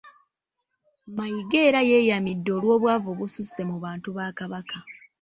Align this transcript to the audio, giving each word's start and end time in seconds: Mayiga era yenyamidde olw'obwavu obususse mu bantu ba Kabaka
Mayiga 1.17 1.57
era 1.67 1.79
yenyamidde 1.89 2.49
olw'obwavu 2.57 3.07
obususse 3.13 3.61
mu 3.69 3.75
bantu 3.83 4.09
ba 4.17 4.25
Kabaka 4.37 4.79